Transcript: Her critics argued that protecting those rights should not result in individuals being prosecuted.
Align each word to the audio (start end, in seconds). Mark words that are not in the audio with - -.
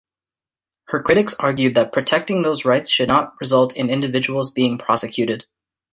Her 0.85 1.03
critics 1.03 1.35
argued 1.39 1.75
that 1.75 1.91
protecting 1.91 2.41
those 2.41 2.65
rights 2.65 2.89
should 2.89 3.07
not 3.09 3.39
result 3.39 3.75
in 3.77 3.91
individuals 3.91 4.49
being 4.49 4.79
prosecuted. 4.79 5.45